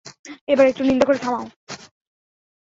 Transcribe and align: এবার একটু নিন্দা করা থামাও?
এবার 0.47 0.65
একটু 0.67 0.81
নিন্দা 0.83 1.05
করা 1.05 1.19
থামাও? 1.19 1.45